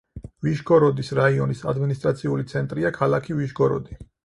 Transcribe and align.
ვიშგოროდის 0.45 1.11
რაიონის 1.19 1.61
ადმინისტრაციული 1.73 2.49
ცენტრია 2.55 2.95
ქალაქი 2.99 3.39
ვიშგოროდი. 3.45 4.03